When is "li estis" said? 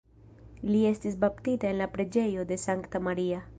0.69-1.19